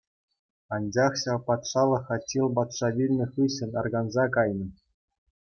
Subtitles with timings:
[0.77, 4.67] Анчах ҫав патшалӑх Аттил патша вилнӗ хыҫҫӑн арканса кайнӑ.